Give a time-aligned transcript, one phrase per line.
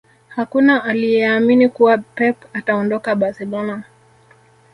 [0.27, 3.83] Hakuna aliyeamini kuwa Pep ataondoka Barcelona